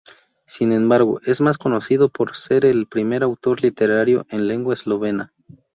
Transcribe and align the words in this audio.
Sin 0.47 0.71
embargo, 0.71 1.19
es 1.27 1.41
más 1.41 1.59
conocido 1.59 2.09
por 2.09 2.35
ser 2.35 2.65
el 2.65 2.87
primer 2.87 3.21
autor 3.21 3.61
literario 3.61 4.25
en 4.31 4.47
lengua 4.47 4.73
eslovena. 4.73 5.31